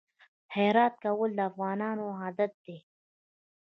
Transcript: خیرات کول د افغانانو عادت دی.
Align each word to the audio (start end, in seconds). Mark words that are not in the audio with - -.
خیرات 0.53 0.93
کول 1.03 1.31
د 1.35 1.39
افغانانو 1.49 2.05
عادت 2.19 2.51
دی. 2.65 2.77